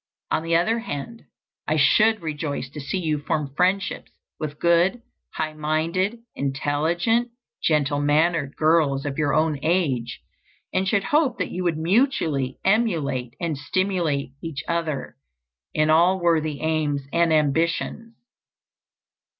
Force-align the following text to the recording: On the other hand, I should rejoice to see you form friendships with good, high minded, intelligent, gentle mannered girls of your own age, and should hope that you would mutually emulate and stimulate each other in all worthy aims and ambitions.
On 0.31 0.41
the 0.41 0.55
other 0.55 0.79
hand, 0.79 1.25
I 1.67 1.77
should 1.77 2.23
rejoice 2.23 2.71
to 2.71 2.81
see 2.81 2.97
you 2.97 3.19
form 3.19 3.53
friendships 3.55 4.11
with 4.39 4.57
good, 4.59 5.03
high 5.35 5.53
minded, 5.53 6.21
intelligent, 6.35 7.29
gentle 7.61 7.99
mannered 8.01 8.55
girls 8.55 9.05
of 9.05 9.19
your 9.19 9.35
own 9.35 9.59
age, 9.61 10.19
and 10.73 10.87
should 10.87 11.03
hope 11.03 11.37
that 11.37 11.51
you 11.51 11.63
would 11.65 11.77
mutually 11.77 12.57
emulate 12.65 13.35
and 13.39 13.55
stimulate 13.55 14.31
each 14.41 14.63
other 14.67 15.17
in 15.71 15.91
all 15.91 16.19
worthy 16.19 16.61
aims 16.61 17.03
and 17.13 17.31
ambitions. 17.31 18.15